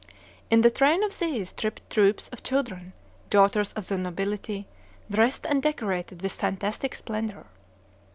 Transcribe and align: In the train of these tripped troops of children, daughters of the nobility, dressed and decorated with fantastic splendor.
In 0.49 0.61
the 0.61 0.71
train 0.71 1.03
of 1.03 1.19
these 1.19 1.53
tripped 1.53 1.87
troops 1.91 2.27
of 2.29 2.41
children, 2.41 2.93
daughters 3.29 3.71
of 3.73 3.87
the 3.87 3.99
nobility, 3.99 4.65
dressed 5.11 5.45
and 5.45 5.61
decorated 5.61 6.23
with 6.23 6.37
fantastic 6.37 6.95
splendor. 6.95 7.45